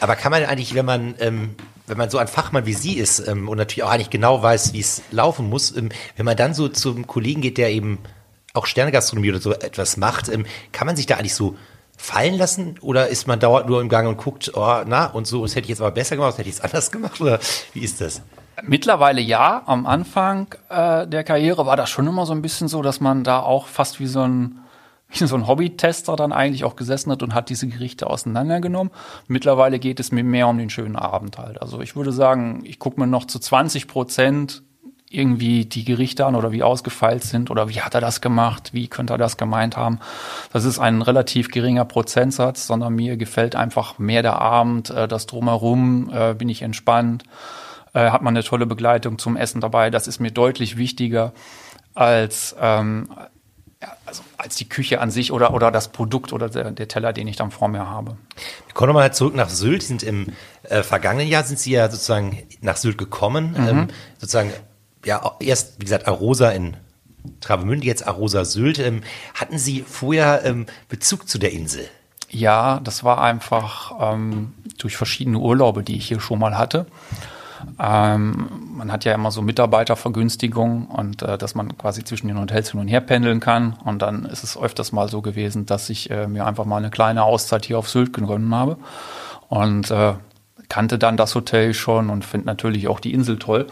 [0.00, 1.54] Aber kann man eigentlich, wenn man ähm,
[1.86, 4.72] wenn man so ein Fachmann wie Sie ist ähm, und natürlich auch eigentlich genau weiß,
[4.72, 7.98] wie es laufen muss, ähm, wenn man dann so zum Kollegen geht, der eben
[8.54, 11.56] auch Sternegastronomie oder so etwas macht, ähm, kann man sich da eigentlich so
[11.96, 15.42] fallen lassen oder ist man dauernd nur im Gang und guckt, oh, na, und so,
[15.42, 17.38] das hätte ich jetzt aber besser gemacht, das hätte ich jetzt anders gemacht oder
[17.72, 18.22] wie ist das?
[18.62, 19.62] Mittlerweile ja.
[19.66, 23.24] Am Anfang äh, der Karriere war das schon immer so ein bisschen so, dass man
[23.24, 24.60] da auch fast wie so ein
[25.18, 28.92] so ein Hobbytester dann eigentlich auch gesessen hat und hat diese Gerichte auseinandergenommen.
[29.26, 31.60] Mittlerweile geht es mir mehr um den schönen Abend halt.
[31.62, 34.62] Also ich würde sagen, ich gucke mir noch zu 20 Prozent
[35.14, 38.88] irgendwie die Gerichte an oder wie ausgefeilt sind oder wie hat er das gemacht, wie
[38.88, 40.00] könnte er das gemeint haben.
[40.52, 45.26] Das ist ein relativ geringer Prozentsatz, sondern mir gefällt einfach mehr der Abend, äh, das
[45.26, 47.22] drumherum, äh, bin ich entspannt,
[47.92, 49.90] äh, hat man eine tolle Begleitung zum Essen dabei.
[49.90, 51.32] Das ist mir deutlich wichtiger
[51.94, 53.08] als ähm,
[54.06, 57.26] also als die Küche an sich oder, oder das Produkt oder der, der Teller, den
[57.28, 58.16] ich dann vor mir habe.
[58.66, 59.82] Wir kommen nochmal zurück nach Sylt.
[59.82, 60.32] Sie sind im
[60.64, 63.54] äh, vergangenen Jahr sind Sie ja sozusagen nach Sylt gekommen.
[63.56, 63.68] Mhm.
[63.68, 64.52] Ähm, sozusagen,
[65.04, 66.76] ja, erst, wie gesagt, Arosa in
[67.40, 68.78] Travemünde, jetzt Arosa Sylt.
[68.78, 69.02] Ähm,
[69.34, 71.88] hatten Sie vorher ähm, Bezug zu der Insel?
[72.30, 76.86] Ja, das war einfach ähm, durch verschiedene Urlaube, die ich hier schon mal hatte.
[77.78, 82.70] Ähm, man hat ja immer so Mitarbeitervergünstigungen und äh, dass man quasi zwischen den Hotels
[82.70, 83.76] hin und her pendeln kann.
[83.84, 86.90] Und dann ist es öfters mal so gewesen, dass ich äh, mir einfach mal eine
[86.90, 88.76] kleine Auszeit hier auf Sylt genommen habe
[89.48, 90.14] und äh,
[90.68, 93.66] kannte dann das Hotel schon und finde natürlich auch die Insel toll.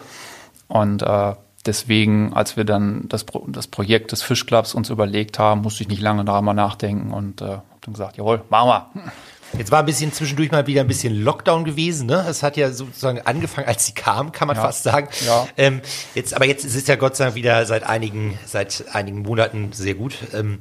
[0.68, 1.34] Und äh,
[1.66, 5.88] deswegen, als wir dann das, Pro das Projekt des Fischclubs uns überlegt haben, musste ich
[5.88, 9.12] nicht lange darüber nachdenken und äh, habe dann gesagt, jawohl, machen wir.
[9.58, 12.06] Jetzt war ein bisschen zwischendurch mal wieder ein bisschen Lockdown gewesen.
[12.06, 12.24] Ne?
[12.28, 14.62] Es hat ja sozusagen angefangen, als sie kam, kann man ja.
[14.62, 15.08] fast sagen.
[15.26, 15.46] Ja.
[15.56, 15.82] Ähm,
[16.14, 19.72] jetzt, aber jetzt ist es ja Gott sei Dank wieder seit einigen, seit einigen Monaten
[19.72, 20.16] sehr gut.
[20.32, 20.58] Ähm,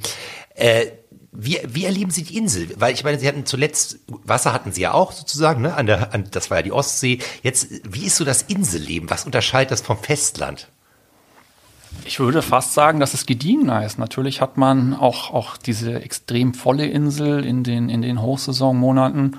[0.56, 0.88] äh,
[1.32, 2.68] wie, wie erleben Sie die Insel?
[2.76, 5.74] Weil ich meine, Sie hatten zuletzt Wasser hatten Sie ja auch sozusagen, ne?
[5.76, 7.20] An der, an, das war ja die Ostsee.
[7.42, 9.10] Jetzt, wie ist so das Inselleben?
[9.10, 10.68] Was unterscheidet das vom Festland?
[12.06, 14.00] Ich würde fast sagen, dass es gediegener ist.
[14.00, 19.38] Natürlich hat man auch, auch diese extrem volle Insel in den, in den Hochsaisonmonaten.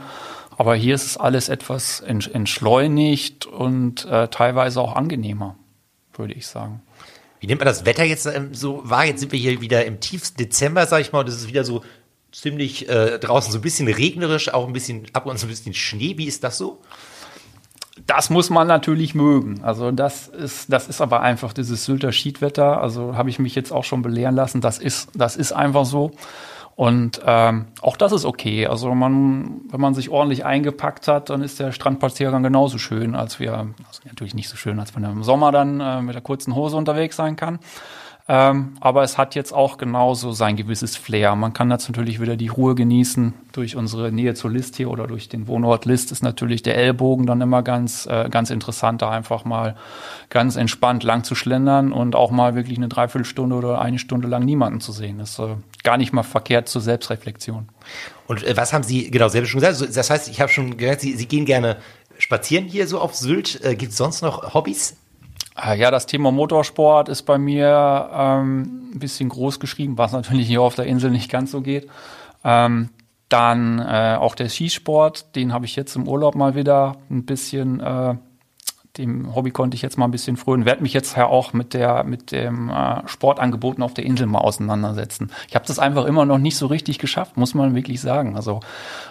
[0.57, 5.57] Aber hier ist es alles etwas entschleunigt und äh, teilweise auch angenehmer,
[6.15, 6.83] würde ich sagen.
[7.41, 9.05] Wie nimmt man das Wetter jetzt ähm, so wahr?
[9.07, 11.65] Jetzt sind wir hier wieder im tiefsten Dezember, sag ich mal, und es ist wieder
[11.65, 11.83] so
[12.31, 15.75] ziemlich äh, draußen so ein bisschen regnerisch, auch ein bisschen ab und zu ein bisschen
[15.75, 16.17] Schnee.
[16.19, 16.81] Wie ist das so?
[18.07, 19.63] Das muss man natürlich mögen.
[19.63, 22.81] Also das ist, das ist aber einfach dieses Sylter Schiedwetter.
[22.81, 24.61] Also habe ich mich jetzt auch schon belehren lassen.
[24.61, 26.13] Das ist, das ist einfach so.
[26.75, 28.67] Und ähm, auch das ist okay.
[28.67, 33.39] Also man, wenn man sich ordentlich eingepackt hat, dann ist der Strandspaziergang genauso schön, als
[33.39, 36.23] wir, also natürlich nicht so schön, als wenn man im Sommer dann äh, mit der
[36.23, 37.59] kurzen Hose unterwegs sein kann.
[38.29, 41.35] Ähm, aber es hat jetzt auch genauso sein gewisses Flair.
[41.35, 43.35] Man kann jetzt natürlich wieder die Ruhe genießen.
[43.51, 47.27] Durch unsere Nähe zur List hier oder durch den Wohnort List ist natürlich der Ellbogen
[47.27, 49.77] dann immer ganz, äh, ganz interessant, da einfach mal
[50.31, 54.45] ganz entspannt lang zu schlendern und auch mal wirklich eine Dreiviertelstunde oder eine Stunde lang
[54.45, 55.19] niemanden zu sehen.
[55.19, 57.69] Das ist äh, gar nicht mal verkehrt zur Selbstreflexion.
[58.29, 59.81] Und äh, was haben Sie genau selbst schon gesagt?
[59.81, 61.77] Also, das heißt, ich habe schon gehört, Sie, Sie gehen gerne
[62.19, 63.63] spazieren hier so auf Sylt.
[63.65, 64.97] Äh, Gibt es sonst noch Hobbys?
[65.61, 70.47] Äh, ja, das Thema Motorsport ist bei mir ähm, ein bisschen groß geschrieben, was natürlich
[70.47, 71.89] hier auf der Insel nicht ganz so geht.
[72.45, 72.91] Ähm,
[73.29, 77.81] dann äh, auch der Skisport, den habe ich jetzt im Urlaub mal wieder ein bisschen
[77.81, 78.15] äh,
[78.99, 80.67] dem Hobby konnte ich jetzt mal ein bisschen frönen.
[80.67, 84.41] Werde mich jetzt ja auch mit der mit dem äh, Sportangeboten auf der Insel mal
[84.41, 85.31] auseinandersetzen.
[85.49, 88.37] Ich habe das einfach immer noch nicht so richtig geschafft, muss man wirklich sagen.
[88.37, 88.61] Also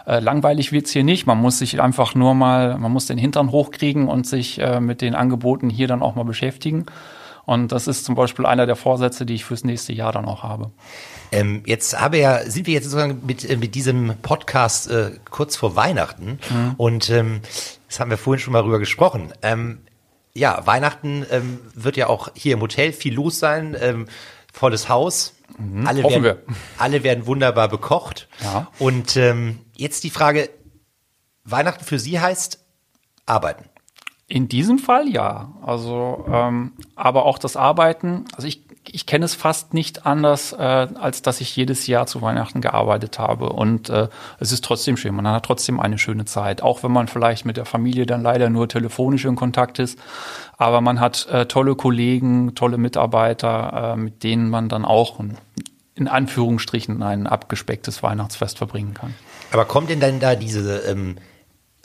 [0.06, 1.26] äh, langweilig wird's hier nicht.
[1.26, 5.02] Man muss sich einfach nur mal, man muss den Hintern hochkriegen und sich äh, mit
[5.02, 6.86] den Angeboten hier dann auch mal beschäftigen.
[7.52, 10.42] Und das ist zum Beispiel einer der Vorsätze, die ich fürs nächste Jahr dann auch
[10.42, 10.72] habe.
[11.34, 15.58] Ähm, jetzt habe ja, sind wir jetzt sozusagen mit, äh, mit diesem Podcast äh, kurz
[15.58, 16.76] vor Weihnachten mhm.
[16.78, 17.42] und ähm,
[17.90, 19.34] das haben wir vorhin schon mal drüber gesprochen.
[19.42, 19.80] Ähm,
[20.34, 24.08] ja, Weihnachten ähm, wird ja auch hier im Hotel viel los sein, ähm,
[24.54, 25.34] volles Haus.
[25.58, 26.42] Mhm, alle, werden, wir.
[26.78, 28.30] alle werden wunderbar bekocht.
[28.42, 28.70] Ja.
[28.80, 30.50] Und ähm, jetzt die Frage,
[31.44, 32.64] Weihnachten für Sie heißt
[33.26, 33.66] arbeiten.
[34.32, 35.52] In diesem Fall ja.
[35.62, 40.58] Also, ähm, aber auch das Arbeiten, also ich ich kenne es fast nicht anders, äh,
[40.58, 43.50] als dass ich jedes Jahr zu Weihnachten gearbeitet habe.
[43.50, 44.08] Und äh,
[44.40, 45.14] es ist trotzdem schön.
[45.14, 46.64] Man hat trotzdem eine schöne Zeit.
[46.64, 50.00] Auch wenn man vielleicht mit der Familie dann leider nur telefonisch in Kontakt ist.
[50.58, 55.20] Aber man hat äh, tolle Kollegen, tolle Mitarbeiter, äh, mit denen man dann auch
[55.94, 59.14] in Anführungsstrichen ein abgespecktes Weihnachtsfest verbringen kann.
[59.52, 61.18] Aber kommt denn dann da diese ähm,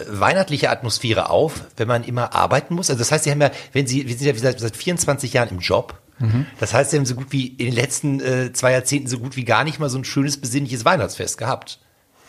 [0.06, 2.90] weihnachtliche Atmosphäre auf, wenn man immer arbeiten muss?
[2.90, 5.48] Also das heißt, Sie haben ja, wenn Sie, wir sind ja seit, seit 24 Jahren
[5.50, 6.46] im Job Mhm.
[6.58, 9.36] Das heißt, sie haben so gut wie in den letzten äh, zwei Jahrzehnten so gut
[9.36, 11.78] wie gar nicht mal so ein schönes, besinnliches Weihnachtsfest gehabt.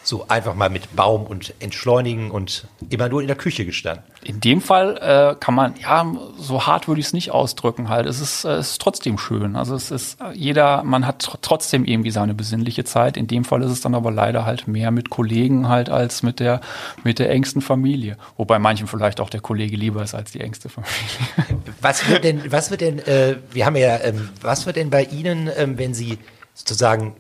[0.08, 4.06] So einfach mal mit Baum und Entschleunigen und immer nur in der Küche gestanden.
[4.24, 8.06] In dem Fall äh, kann man, ja, so hart würde ich es nicht ausdrücken halt.
[8.06, 9.58] Es ist, äh, es ist trotzdem schön.
[9.58, 13.18] Also es ist jeder, man hat tr trotzdem irgendwie seine besinnliche Zeit.
[13.18, 16.40] In dem Fall ist es dann aber leider halt mehr mit Kollegen halt als mit
[16.40, 16.62] der,
[17.04, 18.16] mit der engsten Familie.
[18.38, 20.96] Wobei manchen vielleicht auch der Kollege lieber ist als die engste Familie.
[21.82, 25.04] Was wird denn, was wird denn, äh, wir haben ja, ähm, was wird denn bei
[25.04, 26.18] Ihnen, ähm, wenn Sie
[26.54, 27.14] sozusagen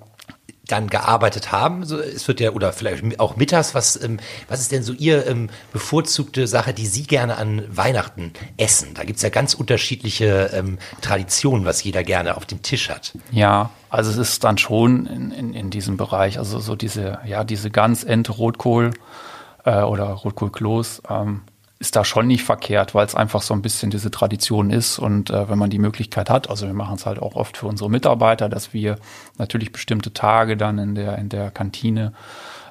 [0.67, 1.85] dann gearbeitet haben.
[1.85, 5.25] So, es wird ja, oder vielleicht auch mittags, was, ähm, was ist denn so Ihr
[5.27, 8.93] ähm, bevorzugte Sache, die Sie gerne an Weihnachten essen?
[8.93, 13.13] Da gibt's ja ganz unterschiedliche ähm, Traditionen, was jeder gerne auf dem Tisch hat.
[13.31, 17.43] Ja, also es ist dann schon in, in, in diesem Bereich, also so diese, ja,
[17.43, 18.91] diese ganz Ente Rotkohl
[19.63, 21.41] äh, oder Rotkohlkloß, ähm,
[21.79, 25.29] ist da schon nicht verkehrt, weil es einfach so ein bisschen diese Tradition ist und
[25.29, 27.89] äh, wenn man die Möglichkeit hat, also wir machen es halt auch oft für unsere
[27.89, 28.97] Mitarbeiter, dass wir
[29.37, 32.13] natürlich bestimmte Tage dann in der in der Kantine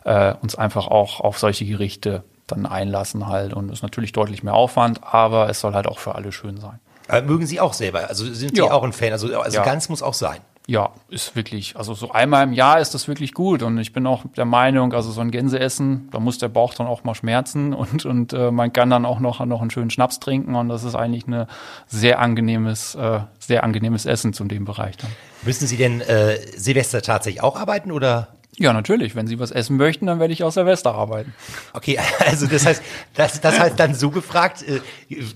[0.04, 4.54] äh, uns einfach auch auf solche Gerichte dann einlassen halt und ist natürlich deutlich mehr
[4.54, 6.78] Aufwand, aber es soll halt auch für alle schön sein.
[7.08, 8.08] Äh, mögen Sie auch selber?
[8.08, 8.72] Also sind Sie Ja.
[8.72, 9.12] auch ein Fan?
[9.12, 9.64] Also, also Ja.
[9.64, 10.38] ganz muss auch sein.
[10.68, 14.04] Ja, ist wirklich, also so einmal im Jahr ist das wirklich gut und ich bin
[14.04, 17.72] auch der Meinung, also so ein Gänseessen, da muss der Bauch dann auch mal schmerzen
[17.74, 20.82] und und äh, man kann dann auch noch noch einen schönen Schnaps trinken und das
[20.82, 21.46] ist eigentlich eine
[21.86, 25.10] sehr angenehmes äh, sehr angenehmes Essen zu dem Bereich dann.
[25.42, 28.35] Müssen Sie denn äh, Silvester tatsächlich auch arbeiten oder?
[28.58, 31.34] Ja, natürlich, wenn Sie was essen möchten, dann werde ich aus Silvester arbeiten.
[31.74, 32.82] Okay, also das heißt,
[33.14, 34.80] das, das heißt dann so gefragt, äh,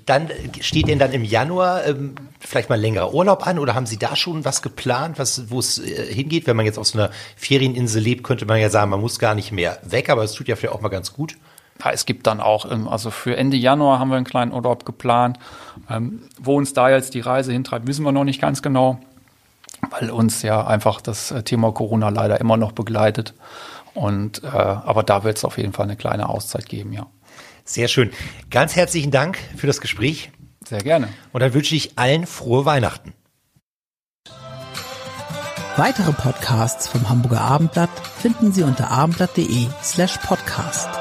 [0.06, 0.30] dann
[0.60, 4.16] steht denn dann im Januar ähm, vielleicht mal längerer Urlaub an oder haben Sie da
[4.16, 6.46] schon was geplant, was wo es äh, hingeht?
[6.46, 9.34] Wenn man jetzt auf so einer Ferieninsel lebt, könnte man ja sagen, man muss gar
[9.34, 11.36] nicht mehr weg, aber es tut ja vielleicht auch mal ganz gut.
[11.84, 14.86] Ja, es gibt dann auch, ähm, also für Ende Januar haben wir einen kleinen Urlaub
[14.86, 15.38] geplant.
[15.90, 18.98] Ähm, wo uns da jetzt die Reise hintreibt, wissen wir noch nicht ganz genau,
[19.88, 23.34] weil uns ja einfach das äh, Thema Corona leider immer noch begleitet.
[23.94, 27.06] Und äh, aber da wird es auf jeden Fall eine kleine Auszeit geben, ja.
[27.64, 28.10] Sehr schön.
[28.50, 30.32] Ganz herzlichen Dank für das Gespräch
[30.66, 31.08] Sehr gerne.
[31.32, 33.14] und dann wünsche ich allen frohe Weihnachten.
[35.76, 37.90] Weitere Podcasts vom Hamburger Abendblatt
[38.20, 40.99] finden Sie unter abendblatt.de slash podcast.